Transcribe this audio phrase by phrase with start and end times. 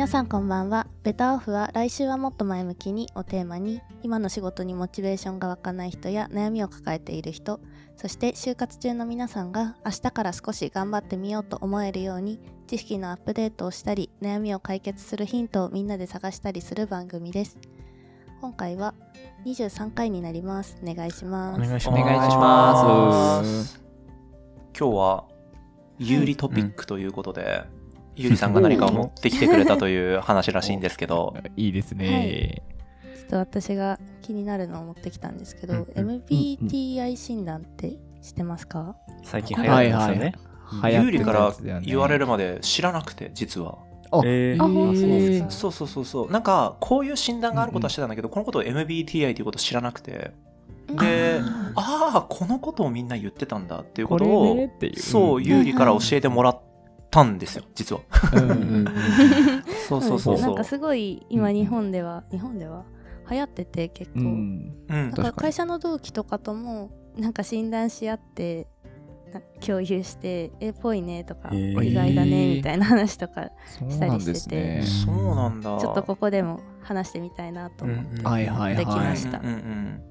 [0.00, 0.86] 皆さんこんばんは。
[1.02, 7.60] ベタオフは来週はもっと前向きにをテーマに今の仕事にモチベーションが湧かない人や悩みを抱えている人
[7.96, 17.58] そして就活中の皆さんが明日から少し頑張ってみようと思えるように知識のアップデートをしたり悩みを解決するヒントをみんなで探したりする番組です。
[18.40, 18.94] 今回は
[19.44, 20.78] 23回になります。
[20.82, 21.60] お願いします。
[21.60, 23.82] お願いしお願いします。
[24.74, 25.24] 今日は
[25.98, 27.64] 有利トピックということで、
[28.16, 32.62] ゆりさんが何かを持ってきてくれたという話らしいんですけど、 いいですね。
[33.16, 40.34] ちょっと私が気になるのを持ってきたんですけど、うんうん MBTI 診断って知ってますか、最近流行ってますよね。
[40.72, 43.78] 流行ってた有利から言われるまで知らなくて、実は。
[44.12, 45.50] あ、えあ本当ですか。
[45.50, 46.30] そうそうそうそう。
[46.30, 50.32] なんか、こういう診断があることは知ってたんだけど、このことを MBTI ということを知らなくて、
[50.98, 51.40] で、
[51.76, 55.00] ああ、このことをみんな言ってたんだっていうこことれを、ねっていう。
[55.00, 56.60] そう、有利から教えてもらっ
[57.10, 58.02] たんですよ、実は。
[59.88, 60.64] そうそうそうそうなんか。
[60.64, 62.84] すごい今日本では、日本では
[63.30, 64.74] 流行ってて結構、うん。
[64.88, 68.66] うんだか会社の同期とかともなんか診断し合って
[69.32, 74.82] な共有してえっぽいねとか、へー意外だねみたいな話とかそうなんですね。
[74.84, 75.78] そうなんだ。
[75.78, 79.16] ちょっとここでも話してみたいなと思って、はいはいできまはい。
[79.16, 80.02] したうんうんうん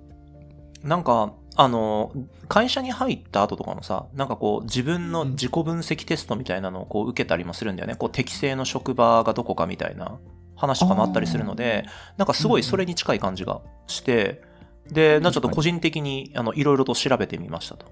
[0.83, 2.13] なんか、あの、
[2.47, 7.95] 会社に入った後とかもさ、なんかこう、自分の自己分析テストみたいなのをこう受けたりもするんだよね。
[7.95, 10.19] こう、適正の職場がどこかみたいな
[10.55, 11.85] 話とかもあったりするので、
[12.15, 14.41] なんかすごいそれに近い感じがして、
[14.89, 17.87] で、なちょっと個人的に、あの、いろいろと調べてみましたと。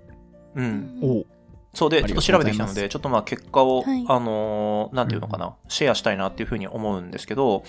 [0.55, 0.99] うん。
[1.77, 4.05] おそうで、ちょっと調べてきたので、ちょっとまあ結果を、はい。
[4.07, 7.63] あのーなんていうのかな、シェアしたいなっていうふうに思うんですけど、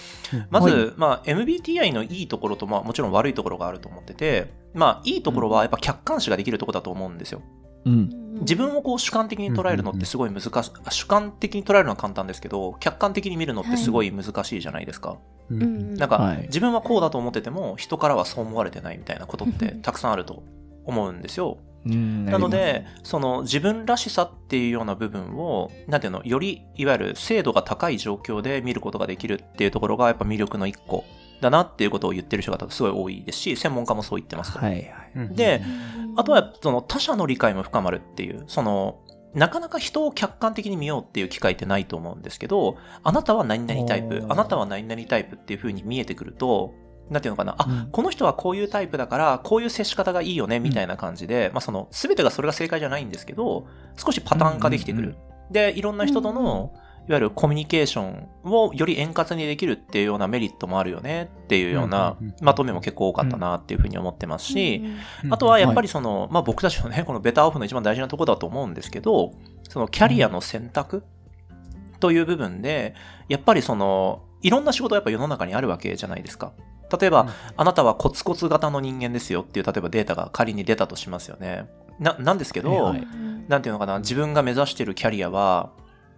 [0.51, 0.93] まず、はい。
[0.97, 7.43] まあ MBTI のいいところと、まあもちろん悪いところがあると思ってて、まあいいところはやっぱ客観視ができるところだと思うんですよ。
[7.85, 8.11] うん。
[8.41, 10.51] 自分をこう主観的に捉えるのってすごい難しい、
[10.85, 15.17] あ主観的に捉えるのは簡単ですけど、客観的に見るのってすごい難しいじゃないですか。
[15.51, 15.63] うん。
[15.63, 15.95] うん。
[15.95, 16.43] なんか、はい。
[16.43, 20.43] 自分はこうだと思ってても、人からはそう思われてないみたいなことってたくさんあると
[20.85, 21.59] 思うんですよ。
[21.87, 22.27] うん。
[22.27, 31.05] なの、で、その自分らしさっていうような部分を、なんていうの、よりいわゆる精度が高い状況で見ることができるっていうところがやっぱ魅力の一個
[31.41, 34.59] だなっていうことを言ってる人がすごい多いですし、専門家もそう言ってますと。
[34.59, 34.75] はい
[35.17, 35.35] はい。
[35.35, 35.63] で、
[36.17, 39.01] あとはその他者の理解も深まるっていう、その、
[39.35, 46.75] なかなか人を客観的に見ようっていう機会ってないと思うんですけど、あなたは何々タイプあなたは何々タイプっていう風に見えてくると、
[47.11, 47.89] なんていうのかな、あ、うん。
[47.91, 55.09] この人はこういうタイプだから、こういう接し方がいいよね、みたいな感じで、まあその、すべてがそれが正解じゃないんですけど、少しパターン化できてくる。
[55.09, 56.73] うんうんで、いろんな人との、
[57.09, 64.83] いわゆるコミュニケーションをより円滑にできるっていうようなメリットもあるよねっていうようなうんうんうんまとめも結構多かったなっていうふうに思ってますし、
[65.25, 69.33] うんあとはやっぱりその、まあ僕たちのね、このベターオフの一番大事なところだと思うんですけど、
[69.71, 71.03] そのキャリアの選択
[71.99, 72.95] という部分で、
[73.31, 76.53] やっぱりその、いろんな仕事はやっぱ世の中にあるわけじゃないですか。
[76.99, 81.67] 例えば、あなたはコツコツ型の人間ですよっていう、例えばデータが仮に出たとしますよね。
[81.99, 83.07] な、なんですけど、はいはい
[83.49, 85.71] なんていうのかな、自分が目指しているキャリアは、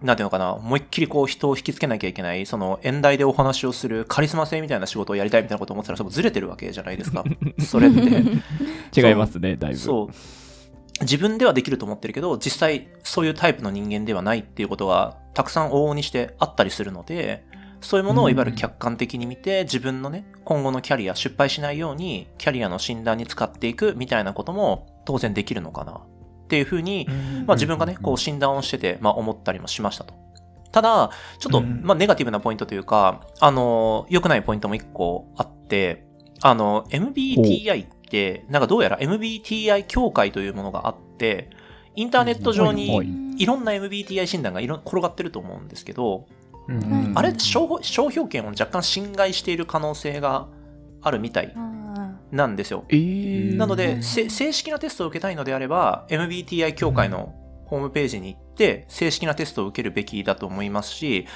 [0.03, 7.23] なんていうのかな、思いっきりこう人を引きつけなきゃいけない、その演題でお話をするカリスマ性みたいな仕事をやりたいみたいなことを思ってたら、そずれてるわけじゃないですか。
[7.61, 9.01] それって。
[9.01, 9.79] 違いますね、だいぶ。
[9.79, 11.03] そう。
[11.03, 17.45] 自分ではできると思ってるけど、実際そういうタイプの人間ではないっていうことがたくさん往々にしてあったりするので、
[17.81, 27.07] そういうものをいわゆる客観的に見て、自分のね、今後のキャリア、失敗しないように、キャリアの診断に使っていくみたいなことも当然できるのかなっていうふうに、
[27.47, 30.15] まあ自分がね、こう診断をしてて、まあ思ったりもしましたと。
[30.73, 31.83] ただ、ちょっと、うん。
[31.83, 36.07] まあネガティブなポイントというか、あの、良くないポイントも一個あって、
[36.43, 41.51] あの、MBTI って、なんかどうやら MBTI 協会というものがあって、
[41.97, 46.27] インターネット上にいろんな MBTI 診断がいろ転がってると思うんですけど、
[46.71, 47.07] うん。
[47.09, 50.47] うんあれ、商商標権を若干侵害している可能性が
[51.03, 52.85] あるみたいあなんですよ。
[52.89, 53.57] えー。
[53.57, 57.35] なので、正式なテストを受けたいのであれば、MBTI 協会の
[57.67, 61.27] ホームページに行って、正式なテストを受けるべきだと思いますし、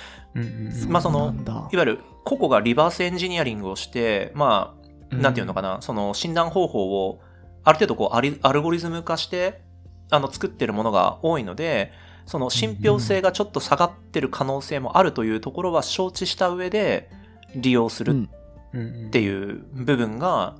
[0.89, 4.77] まあそのいわゆる個々がリバースエンジニアリングをして、ま
[5.13, 7.21] あ、なんていうのかな、その診断方法を
[7.63, 8.21] ある程度こうア
[8.53, 9.63] ルゴリズム化して、
[10.11, 11.93] あの作ってるものが多いので、
[12.27, 17.11] その信憑性がちょっと下がってる可能性もあるというところは承知した上で
[17.55, 18.29] 利用する
[18.75, 20.57] ってういう部分が、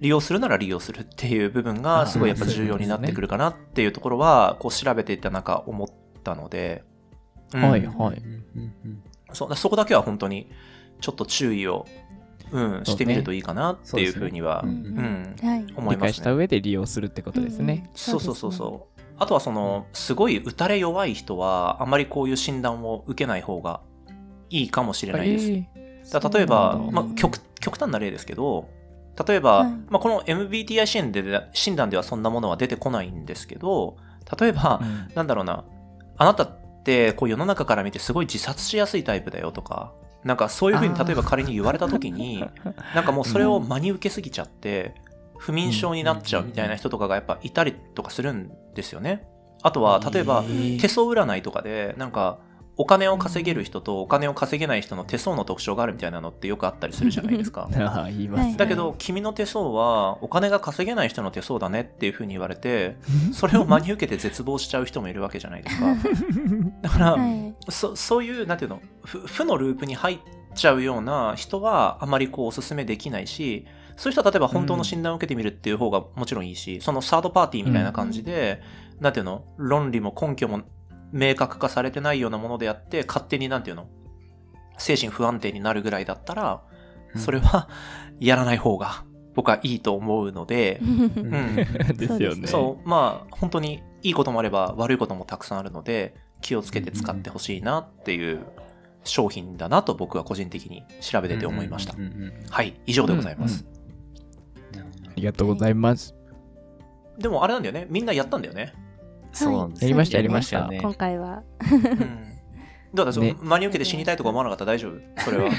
[0.00, 5.88] 利用するなら利用するっていう部分がすごいやっぱ重要になってくるかなっていうところは、こう調べていた中思っ
[6.24, 6.82] たので、
[7.54, 7.62] うん。
[7.62, 8.22] はいはい。
[9.32, 10.50] そそこだけは本当に
[11.00, 11.86] ちょっと注意を、
[12.50, 14.82] うん、してみるといいかなっていうふうには、ーううん。
[14.82, 15.58] んうん、はい。
[15.60, 15.92] 思いますね。
[15.94, 17.88] 理解した上で利用するってことですね。
[17.94, 19.01] そうそうそうそう。
[19.22, 23.80] あとはその、すごい打たれ弱い人は、あまりこういう診断を受けない方が
[24.50, 25.50] いいかもしれないです。
[25.50, 28.68] えだ例えば、まあ、極極端な例ですけど、
[29.26, 29.70] 例えば、はい。
[29.88, 33.96] まあ、この MBTI 診断で診断ではそんなものは出てこないんですけど、
[34.38, 35.14] 例えば、うん。
[35.14, 35.64] なんだろうな、
[36.16, 39.92] あなたってこう世の中から見てすごい自殺しやすいタイプだよとか、
[40.24, 42.44] なんかそういうふうに例えば仮に言われた時に、
[42.94, 44.94] なんかもうそれを真に受けすぎちゃって、
[45.42, 49.26] 不眠症になっちゃうみたいな人とかがやっぱいたりとかするんですよね。
[49.60, 50.44] あとは、例えば、
[50.80, 52.38] 手相占いとかで、なんか、
[52.76, 57.68] お金を稼げる人とお金を稼げない人の手相の特徴があるみたいなのってよくあったりするじゃないですか。
[57.76, 58.56] ああ、言いますね。
[58.56, 62.96] だけど、君の手相はお金が稼げない人の手相だねっていうふうに言われて、
[63.32, 65.96] それを真に受けて絶望しちゃう人もいるわけじゃないですか。
[66.82, 70.18] だから、はいそそういう、なんていうの、ふ負のループに入っ
[70.54, 73.66] ちゃうような人はあまりこうおすすめできないし、
[73.96, 78.62] そういう人は例えば本当の診断を受けてみるっていう方がもちろんいいし、そのサードパーティーみたいな感じで、
[79.00, 80.62] なんていうの、論理も根拠も
[81.12, 83.88] 明確化されてないようなものであって、勝手になんていうの、
[84.78, 86.62] 精神不安定になるぐらいだったら、
[87.16, 87.68] それは
[88.20, 89.04] やらない方が
[89.34, 91.56] 僕はいいと思うので、うん。
[91.96, 92.46] ですよね。
[92.46, 98.40] そう、まあ、本当にいいこともあれば悪いこともたくさんあるので、気をつけて使ってほしいなっていう
[99.04, 102.00] 商品だなと僕は個人的に調べてて思いましたうん。
[102.00, 103.64] うんうんはい、以上でございます。
[105.12, 106.14] ありがとうございます。
[107.18, 108.72] でもあれなんだよね、みんなやったんだよね。
[109.32, 110.68] そうなんですやりましたやりました。
[110.70, 111.42] 今回は。
[111.70, 112.22] うん。
[112.94, 114.64] だからその、ね真に受けて死にたいとか思わなかった？
[114.66, 115.22] ら大丈夫？
[115.22, 115.50] それは。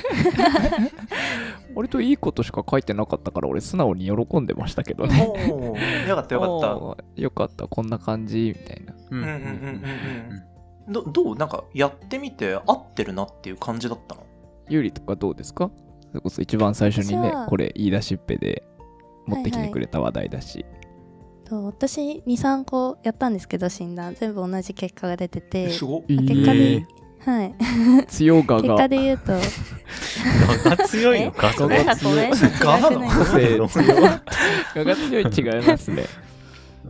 [1.75, 5.27] 割といいことしか書いてなかったから、俺素直に喜んでましたけどね。
[6.07, 7.21] よかったよかった。
[7.21, 8.94] よかった、こんな感じ、みたいな。
[9.09, 9.83] うんうんうんうんうん
[10.88, 10.94] うん。
[10.94, 11.35] どどう？
[11.35, 14.23] なんかやってみて合ってるなっていう感じだったの？
[14.69, 15.71] ゆうりとかどうですか？
[16.09, 18.61] それこそ一番最初にねこれ言い出しっぺで
[19.25, 20.65] 持ってきてくれた話題だし。
[21.45, 24.15] と私23個やったんですけど診断。
[24.15, 25.69] 全部同じ結果が出てて。
[25.69, 26.03] すごっ。
[26.09, 26.85] え結果で
[27.25, 27.55] はい。
[28.07, 29.33] 強が 結果がで言うと。
[30.63, 31.83] 画が強いのかそれ。
[31.83, 36.03] なんかごめんガなの個性強がが強い違いますね。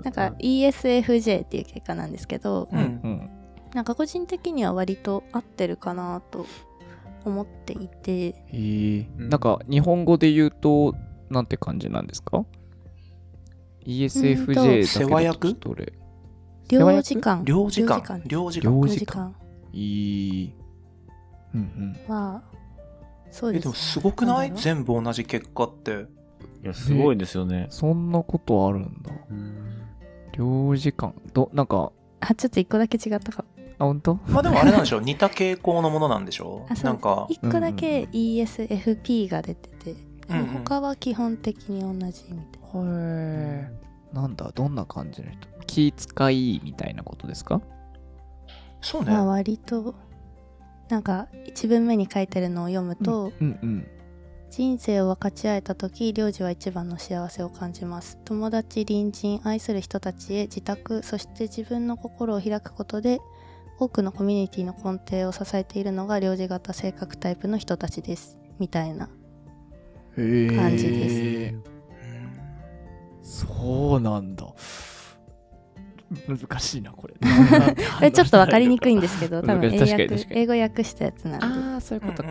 [0.04, 2.80] なんか ESFJ っていう結果なんですけど、うん。
[2.80, 3.30] うん。
[3.74, 6.46] なんか個人的には割と合ってるかなと
[7.26, 8.36] 思っていて。
[8.52, 9.30] えーうん。
[9.30, 10.96] なんか日本語で言うと、
[11.34, 12.46] なんて感じなんですか
[13.86, 15.40] ?ESFJ だけ世話役？
[15.48, 15.94] どちょっと俺、
[16.70, 17.44] 領事館？
[17.44, 18.22] 領事館。
[18.28, 18.72] 領領事館。
[18.72, 19.34] 領領事館。
[19.74, 20.54] いい。
[21.56, 22.42] うんは
[23.32, 24.52] そうえ、ですでもすごくない？
[24.56, 26.06] 全部同じ結果って。
[26.64, 27.64] いや、すごいですよね。
[27.66, 27.72] うん。。
[27.72, 29.12] そんなことあるんだ。
[29.30, 29.82] うん。
[30.38, 31.14] 領事館。
[31.34, 31.92] ど、なんか、
[32.22, 33.44] あちょっと一個だけ違ったか
[33.80, 34.16] あ、本当？
[34.28, 35.02] まあでもあれなんでしょう。
[35.02, 36.86] 似た傾向のものなんでしょあそう。
[36.86, 42.62] なんか、一個だけ ESFP が出てて、うんうん他は基本的に同じみたい。
[42.76, 44.16] へー。
[44.16, 45.48] なんだ、どんな感じの人？
[45.66, 47.62] 気使いみたいなことですか？
[48.82, 49.12] そうね。
[49.12, 49.96] まあ割と
[50.90, 53.60] なんか一文目に書いてるのを読むと、うん。
[53.62, 53.88] うん。
[54.52, 58.20] 人生を分かち合えた時領事は一番の幸せを感じます。
[58.24, 63.20] 友達隣人愛する人たちへ自宅そして自分の心を開くことで
[63.80, 68.38] 多くのコミュニティの根底を支えているのが領事型性格タイプの人たちです。
[68.60, 69.06] みたいな。
[69.06, 69.23] へえ。
[70.16, 71.54] 感じで
[73.24, 74.46] すそうなんだ。
[76.28, 77.16] 難しいな、これ。
[77.96, 82.30] これちょっと分かりにくいんですけど 多分英訳英語訳したやつなんでああ、そういううんことか。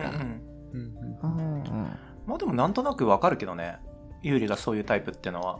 [2.25, 3.77] まあでもなんとなくわかるけどね。
[4.21, 5.59] ユーリがそういうタイプってのは。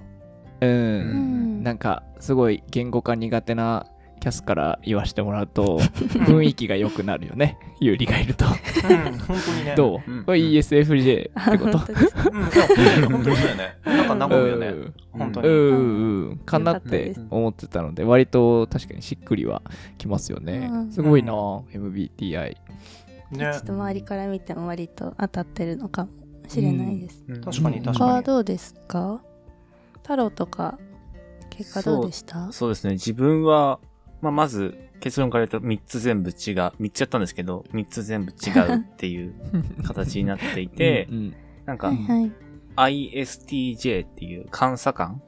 [0.62, 0.70] うん。
[0.70, 3.86] ううんんなんか、すごい言語化苦手な
[4.24, 5.80] キャスから言わせてもらうと、
[6.24, 7.58] 雰囲気が良くなるよね。
[7.82, 8.46] 有利がいると。
[8.46, 9.74] うん、本当にね。
[9.76, 11.78] どう、うんこれ ESFJ ってこと？
[11.80, 11.88] 本
[13.22, 13.78] 当にそうだよね。
[13.84, 14.68] なんか和むよね。
[14.68, 15.48] うんう本当に。
[15.50, 19.62] んうんかなって思ってたので割と確かにしっくりは
[19.98, 22.58] きますよね、うんすごいな MBTI ね
[23.38, 26.10] ちょっと周りから見ても割と当たってるのかも
[26.48, 27.98] しれないです、うん確かにうん確かに。
[27.98, 29.22] 他はどうですか？
[30.02, 30.80] 太郎とか
[31.50, 32.50] 結果どうでした？
[32.54, 32.94] そうですね。
[32.94, 33.80] 自分は、
[34.24, 36.36] まあ、まず結論から言うと3つ全部違う。
[36.36, 39.34] 3つやったんですけど、3つ全部違うっていう
[39.84, 42.32] 形になっていてう、んなんかはいはい。
[43.12, 45.22] ISTJ っていう監査官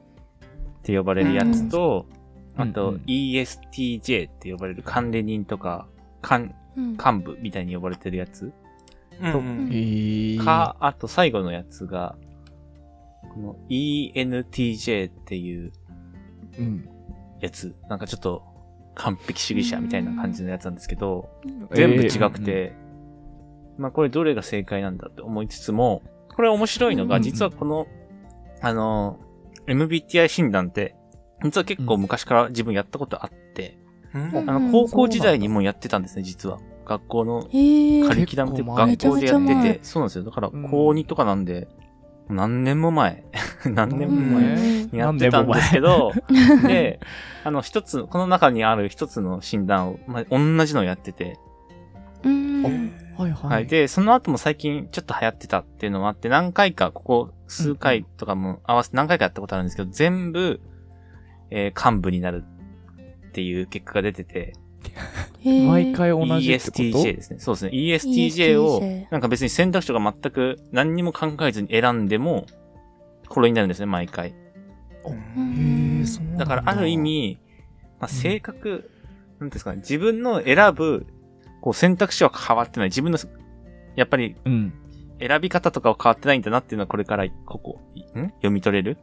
[0.78, 2.06] って呼ばれるやつと、
[2.56, 2.62] うん。
[2.62, 5.86] あとうん ESTJ って呼ばれる管理人とか、
[6.22, 6.90] 幹うん。
[6.92, 8.50] 幹部みたいに呼ばれてるやつ
[9.20, 9.68] うんうん。
[9.70, 10.42] へー。
[10.42, 12.16] か、あと最後のやつが、
[13.34, 15.72] この ENTJ っていう
[16.58, 16.88] うん。
[17.40, 17.76] やつ。
[17.90, 18.55] なんかちょっと
[18.96, 21.28] 完璧主義者みたいな感じのやつなんですけど、
[21.72, 22.74] 全部違くて、
[23.78, 26.02] まあこれどれが正解なんだって思いつつも、
[26.34, 27.22] これ面白いのが、うん。
[27.22, 27.86] 実はこの、
[28.60, 29.20] あの、
[29.66, 30.96] MBTI 診断って、
[31.44, 33.78] 実は結構昔から自分やったことあって、
[34.12, 34.18] あ
[34.58, 36.58] の、高校時代にもやってたんですね、実は。
[36.86, 40.24] 学校のカリキュラムって学校でやってて、そうなんですよ。
[40.24, 41.68] だからうん高2とかなんで、
[42.28, 43.24] 何年も前、
[43.74, 44.34] 何年もうん。
[44.34, 46.12] 前ねにやってたんですけど、
[46.66, 47.00] で、
[47.44, 51.38] あの、一つ、この中にある一つの診断を、まあ、同じのをやってて、
[52.24, 52.62] うん。
[53.16, 53.50] はいはい。
[53.50, 53.66] はい。
[53.66, 60.60] で、その後も最近ちょっと流行ってたっていうのもあって、何回か、ここ数回とかも合わせて何回かやったことあるんですけど、全部、
[61.50, 62.44] えー幹部になる
[63.28, 64.54] っていう結果が出てて、
[65.44, 67.38] 毎回同じってこと？ESTJ ですね。
[67.38, 67.70] そうですね。
[67.72, 72.46] ESTJ をなんか別に選択肢が全く何にも考えずに選んでも、
[73.28, 74.34] これになるんですね、毎回。
[76.36, 77.38] だからある意、味、
[78.00, 78.90] まあ、性格、なんてい
[79.40, 81.06] うんですかね、自分の選ぶ、
[81.60, 82.88] こう選択肢は変わってない。
[82.88, 83.18] 自分の、
[83.94, 84.72] やっぱりうん。
[85.18, 87.80] 選び方とかは変わってないんだなっていうのはこれから、ここ、
[88.14, 88.26] ん？
[88.28, 88.98] 読み取れる？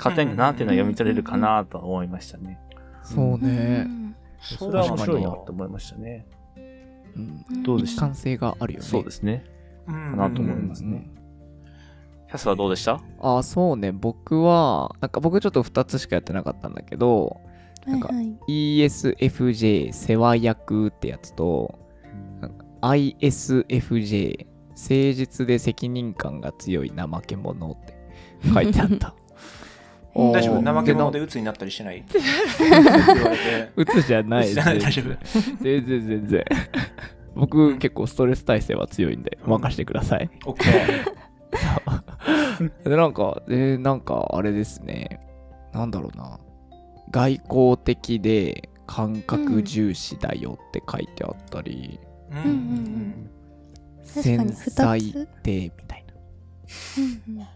[0.00, 2.60] 変わってないんだなっていうのは読み取れるかなとは思いましたね。
[3.02, 3.88] そうね。
[4.40, 6.26] それは面白いなんだなと思いましたね。
[7.16, 8.06] うんどうでした？
[8.06, 8.86] 一貫性があるよね。
[8.86, 9.44] そうですね。
[9.86, 11.10] かかなと思いますね。
[12.30, 13.00] キャスはどうでした？
[13.20, 13.90] ああ、そうね。
[13.92, 17.40] 僕は、なんか僕ちょっと2つしかやってなかったんだけど、
[17.86, 21.78] なんかはいはい ESFJ 世話役ってやつと、
[22.40, 27.94] なんか ISFJ 誠実で責任感が強い怠け者って
[28.54, 29.14] 書いてあった。
[30.14, 30.62] 大丈夫？
[30.62, 32.04] で怠け者で鬱になったりしない？
[32.60, 33.70] 言われて。
[33.76, 35.16] うつじゃない鬱じゃない 大丈夫
[35.62, 36.44] 全然全然。
[37.34, 40.28] 僕結構ストレス耐性は強いんで任せてください。
[40.46, 41.19] オッケー。
[42.84, 45.20] で、なんか、で、なんか、あれですね。
[45.72, 46.38] なんだろうな。
[47.10, 51.98] 外交的で感覚重視だよって書いてあったり、
[52.30, 53.30] うんうんうん
[54.02, 54.98] 繊細
[55.44, 56.04] でみたい
[57.28, 57.48] な。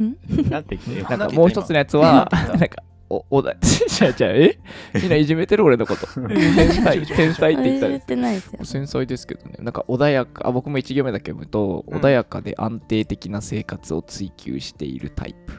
[0.00, 4.58] うんうんなんて言ってなんかもう一つのやつは、今 なんか、お、おだ、じゃあじゃあ、え？
[4.94, 6.06] みんないじめてる俺のこと。
[6.28, 9.56] 天才、 天才って言ったらてないですよ繊細ですけどね。
[9.60, 15.52] なんか穏やか、あ僕も一行目だけ読むと、うん穏やかで安定的な生活を追求しているタイプ。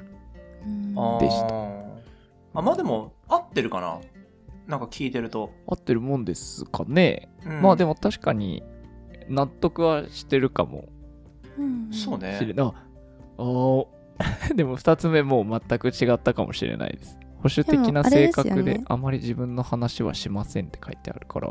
[1.19, 1.47] でした
[2.53, 3.99] あまあでも、合ってるかな？
[4.67, 5.51] なんか聞いてると。
[5.67, 7.29] 合ってるもんですかね。
[7.45, 8.63] うんまあでも確かに、
[9.29, 10.85] 納得はしてるかも
[11.57, 12.37] うんそうね。
[12.57, 12.73] あ
[13.37, 13.87] あー
[14.55, 17.19] でも二つ目もう全く違ったかもしれないです。
[17.41, 21.49] 保守的な性格であまり自分の話はしませんって書いてあるから。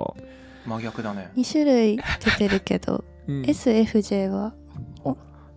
[0.67, 1.31] 真逆だね。
[1.37, 4.55] 2種類出てるけど、 うん SFJ は？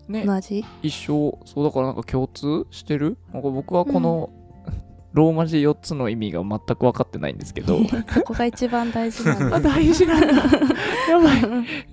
[0.07, 0.65] ね、同じ？
[0.81, 1.37] 一緒。
[1.45, 3.17] そうだからなんか共通してる？
[3.33, 4.31] なんか僕はこの、
[5.13, 7.79] ローマ字4つの意味が全く分かってないんですけど。
[8.13, 10.27] そこが一番大事なんあだ大事なんだ。
[10.27, 11.41] やばい。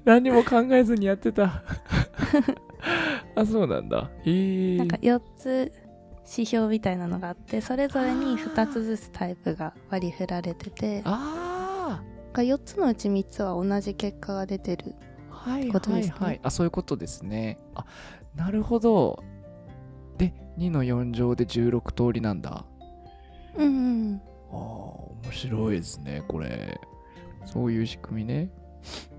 [0.05, 1.63] 何も考えずにやってた。
[3.35, 4.11] あ、そうなんだ。
[4.25, 4.77] へえ。
[4.79, 5.73] なんか4つ
[6.31, 11.57] 指標みたいなのがあってそれぞれに2つずつタイプが割り振られててあ
[12.43, 14.95] 4つのうち3つは同じ結果が出てる
[15.31, 16.41] あ、はいことですねはいはい。
[16.43, 17.59] あ、そういうことですね。
[17.75, 17.87] あ、
[18.35, 19.23] なるほど。
[20.19, 22.65] で、2の4乗で16通りなんだ。
[23.57, 23.71] うんう
[24.15, 26.81] んああ、面白いですね、これ。
[27.45, 28.51] そういう仕組みね。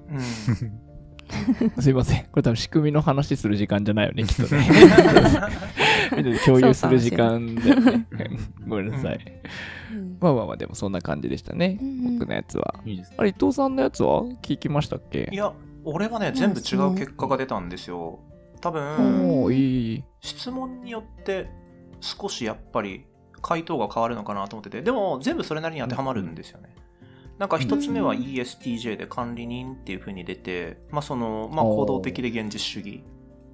[0.10, 1.82] うん。
[1.82, 2.24] すいません。
[2.26, 4.70] これ多分仕組みの話する時間じゃないよね、きっとね。
[6.16, 8.08] みんなで共有する時間だよね。
[8.68, 9.20] ごめんなさい。
[9.92, 11.78] うんまあまあまあ、でもそんな感じでしたね。
[12.20, 12.76] 僕のやつは。
[12.86, 13.18] いいですね。
[13.20, 14.24] あれ、伊藤さんのやつは？
[14.42, 15.30] 聞きましたっけ？
[15.32, 18.20] いや、俺はね、全部違う結果が出たんですよ。
[18.60, 20.04] 多分。
[20.22, 21.48] 質問によって
[22.02, 23.06] 少しやっぱり
[23.42, 26.76] 回答が変わるのかなと思ってて、でも全部それなりに当てはまるんですよね。
[27.38, 33.04] なんか一つ目は ESTJ で管理人っていう風に出て、まあその、まあ行動的で現実主義。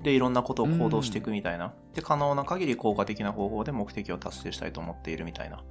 [0.03, 1.73] で、いろんなことを行動していくみたいな。
[1.93, 5.63] で、可能な限り効果的な方法で目的を達成したいと思っているみたいな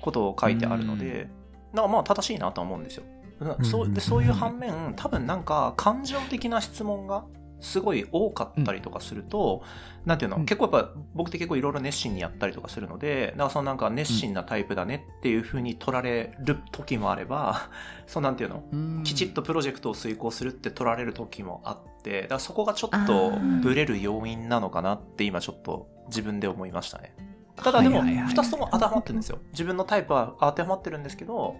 [0.00, 1.28] ことを書いてあるので、
[1.72, 3.04] なんかまあ正しいなとは思うんですよ。
[3.40, 7.24] うんそうでそういう反面、多分なんか感情的な質問が
[7.62, 9.62] すごい多かったりとかすると、
[10.04, 10.46] なんていうの、うん。
[10.46, 17.70] 結構やっぱ僕って結構いろいろ熱心にやったりとかするので、だからそのなんか熱心なタイプだねっていう風に取られる時もあれば、
[18.06, 18.64] そうなんていうの、
[19.04, 27.14] きちっとプロジェクトを遂行するって取られる時もあって、だからそこがちょっとブレる要因なのかなって今ちょっと自分で思いましたね。
[27.54, 28.34] ただでも、はいはいはい。
[28.34, 29.38] 2つとも当てはまってるんですよ。
[29.52, 31.56] 自分のタイプは当てはまってるんですけど、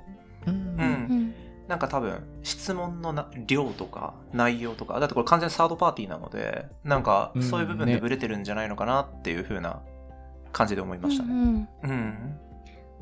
[0.47, 0.55] うん。
[0.55, 0.59] うん。
[0.59, 1.32] うん
[1.73, 9.81] なんか多分、質問のな量とか内容とか、だってこれ完全サードパーティーなので、なんかうんそういう部分でねブレてるんじゃないのかなっていう風な
[10.53, 11.33] 感じで思いましたね。
[11.33, 11.91] うんうん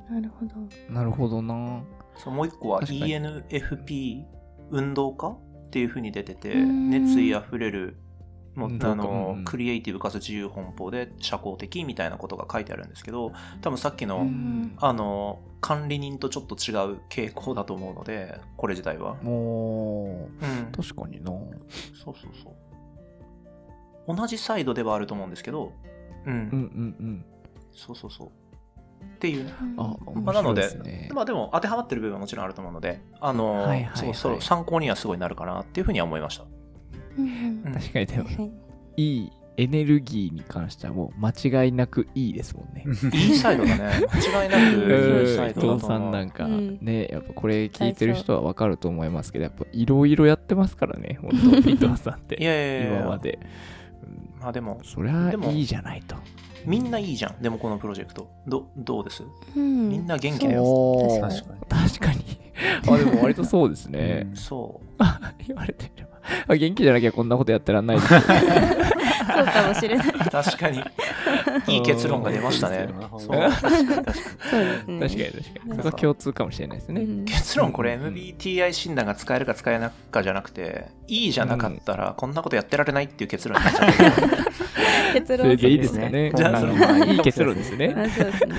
[0.08, 0.14] うん。
[0.14, 0.54] なるほど
[0.88, 1.82] なるほどな。
[2.16, 4.22] そうもう一個は ENFP
[4.70, 7.96] 運動家っていう風に出てて、うん熱意あふれる、
[8.60, 19.14] もあのうんクリエイティブかつ自由奔放で社交的みたいなことが書いてあるんですけど、多分さっきの、うんあの、管理人とちょっと違う傾向だと思うので、これ自体は。
[19.22, 20.72] もうん。
[20.72, 21.30] 確かにな。
[21.30, 22.50] そうそうそ
[24.08, 24.16] う。
[24.16, 25.72] 同じサイドではあると思うんですけど、
[26.26, 26.32] うん。
[26.32, 27.24] うんうんうん。
[27.72, 28.30] そうそうそう。
[29.04, 29.52] っていうね。
[29.76, 31.08] あ、まあ、なので。
[31.12, 36.44] まあでも当てはまってる部分はもちろんあると思うので、あの、はいはいはいそうそう参考にはすごいなるかなっていうふうには思いました。
[37.18, 38.50] うんうんうん確かにでも、はい
[38.96, 42.84] いいエネルギーに関してはもう間違いなくいいですもんね。
[43.12, 44.06] いいサイドだね。
[44.10, 45.80] 間違いなくいいサイドだと思う。
[45.80, 52.36] さんなんかうんね、やっぱこれ聞いてる人はわかると思いますけど、やっぱいろいろやってますからね、本当 伊藤さんって。
[52.36, 53.38] いやいやいやいや今まで。
[54.02, 56.16] うんまあでも、そりゃでもいいじゃないと。
[56.64, 57.42] みんないいじゃん。
[57.42, 58.30] でもこのプロジェクト。
[58.46, 59.22] ど、どうです？
[59.54, 61.18] うんみんな元気だよ。
[61.20, 62.24] 確かに確かに。
[62.88, 64.30] あ、でも割とそうですね。
[64.34, 65.04] そう。
[65.46, 66.09] 言われてみれば。
[66.09, 66.09] あ
[66.48, 70.12] 元気じゃなきゃこんなことやってらんないですよそうかもしれない。
[70.12, 70.82] 確かに。
[71.66, 73.20] いい結論が出ましたねうん。
[73.20, 73.40] そう。
[73.40, 74.14] 確かに確かに。
[74.50, 75.00] そうですね。
[75.00, 75.76] 確かに確かに。
[75.76, 77.00] そこは共通かもしれないですね。
[77.02, 84.12] うん結論これうん MBTI 診断が使えるか使えないかじゃなくて、いいじゃなかったらこんなことやってられないっていう結論になっちゃった。
[85.14, 86.32] 結論それでいいですかね。
[86.34, 87.94] じゃあいい結論ですね。
[87.96, 88.54] あそうですね。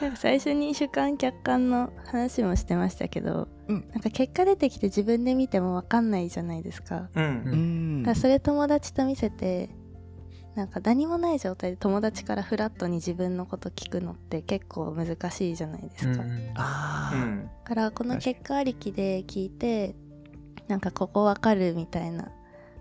[0.00, 7.08] なんか最初に主観客観の話もしてましたけど、うんなんか結果出てきて自分で見ても分かんないじゃないですか。
[7.14, 7.20] う。
[7.20, 9.70] うんんだからそれ友達と見せて
[10.54, 16.16] なんか何もない状態で友達からフラットに自分のこと聞くのって結構難しいじゃないですか。
[16.18, 16.24] だ
[16.56, 17.50] あーうん。
[17.64, 19.94] からこの結果ありきで聞いて
[20.68, 22.30] なんかここ分かるみたいな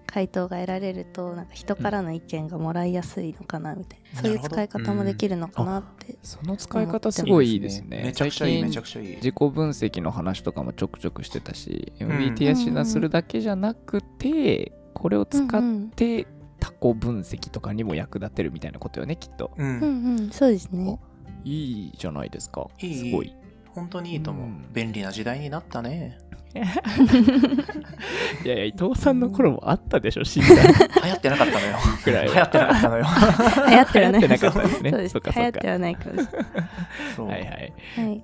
[0.05, 8.03] 回答が得られるとなんか人からの意見がもらいやすいのかなみたいな、そういう使い方もできるのかなって、その使い方すごいいいですね。
[8.05, 9.15] めちゃくちゃいい、めちゃくちゃいい。
[9.15, 16.27] 自己分析の話とかもちょくちょくしてたし、ん MBTI 診断するだけじゃなくて、これを使っうんうんて
[16.59, 19.51] タコ分析とかにも役立てるみたいなことよね、きっと。
[19.57, 19.63] う。
[19.63, 20.99] うんんうんそうですね
[21.43, 22.67] いいじゃないですか。
[22.79, 23.35] いいすごい。
[23.69, 24.65] 本当にいいと思ううん。
[24.73, 26.17] 便利な時代になったね。
[28.45, 30.55] いやいや、伊藤さんの頃もあったでしょ、診断
[31.03, 31.77] 流行ってなかったのよ。
[32.03, 33.05] くらい流行ってなかったのよ。
[33.69, 37.73] 流行ってはない流行ってなかったですねそうですそっかそっか流行ってはないかもしれないはいはい。
[37.97, 38.23] はい。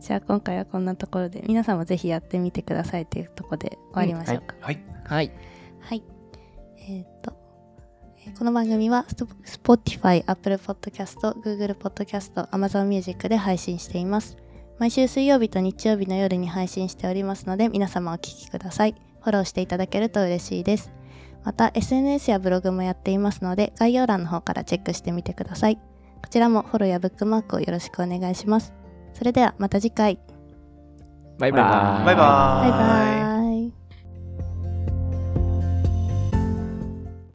[0.00, 4.54] じゃあ今回はこんなところで皆さんもぜひやってみてくださいというところで終わりましょうか。
[4.60, 4.78] はい。
[5.04, 5.32] はい。
[5.80, 6.02] はい。
[6.88, 7.36] えーっと、
[8.26, 14.36] えーこの番組はスト Spotify、Apple Podcast、Google Podcast、Amazon Music で配信しています。
[14.78, 18.94] 毎週水曜日と日曜日の夜に配信しておりますので皆様お聞きください。
[19.22, 20.92] フォローしていただけると嬉しいです。
[21.44, 25.76] また SNS やブログもやっていますので概要欄の方からチェックしてみてください。
[25.76, 25.82] こ
[26.30, 28.74] ちらもフォローやブックマークをよろしくお願いします。
[29.12, 30.18] それではまた次回。
[31.38, 32.04] バイバーイ。
[32.06, 33.33] バイバーイバイバーイ。